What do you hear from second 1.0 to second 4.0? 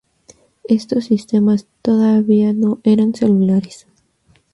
sistemas todavía no eran celulares.